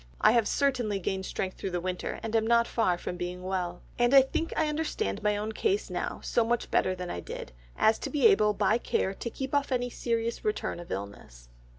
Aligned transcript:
I 0.19 0.31
have 0.31 0.47
certainly 0.47 0.97
gained 0.97 1.27
strength 1.27 1.59
through 1.59 1.69
the 1.69 1.79
winter, 1.79 2.19
and 2.23 2.35
am 2.35 2.47
not 2.47 2.65
far 2.65 2.97
from 2.97 3.17
being 3.17 3.43
well. 3.43 3.83
And 3.99 4.15
I 4.15 4.23
think 4.23 4.51
I 4.57 4.67
understand 4.67 5.21
my 5.21 5.37
own 5.37 5.51
case 5.51 5.91
now 5.91 6.21
so 6.23 6.43
much 6.43 6.71
better 6.71 6.95
than 6.95 7.11
I 7.11 7.19
did, 7.19 7.51
as 7.77 7.99
to 7.99 8.09
be 8.09 8.25
able 8.25 8.53
by 8.55 8.79
care 8.79 9.13
to 9.13 9.29
keep 9.29 9.53
off 9.53 9.71
any 9.71 9.91
serious 9.91 10.43
return 10.43 10.79
of 10.79 10.89
illness." 10.91 11.49